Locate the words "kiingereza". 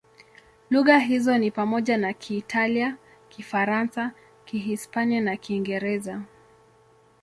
5.37-6.21